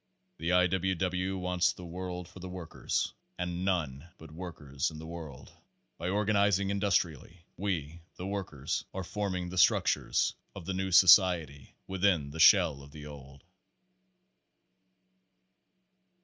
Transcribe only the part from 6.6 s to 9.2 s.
indus trially, we (the workers) are